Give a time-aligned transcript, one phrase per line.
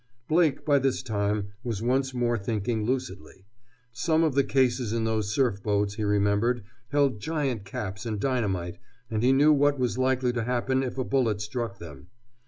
[0.27, 3.45] Blake, by this time, was once more thinking lucidly.
[3.93, 8.79] Some of the cases in those surf boats, he remembered, held giant caps and dynamite,
[9.11, 12.07] and he knew what was likely to happen if a bullet struck them.